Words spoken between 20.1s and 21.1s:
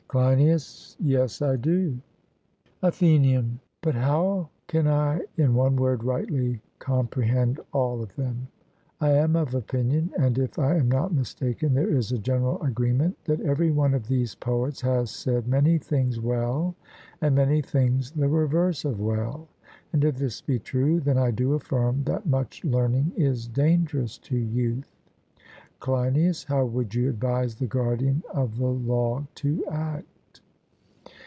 this be true,